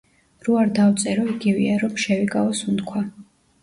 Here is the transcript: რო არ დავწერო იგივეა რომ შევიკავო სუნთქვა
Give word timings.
რო 0.47 0.55
არ 0.61 0.71
დავწერო 0.79 1.27
იგივეა 1.35 1.79
რომ 1.87 2.03
შევიკავო 2.07 2.61
სუნთქვა 2.65 3.09